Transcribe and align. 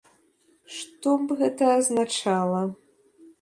Што 0.77 1.13
б 1.25 1.37
гэта 1.43 1.69
азначала? 1.75 2.65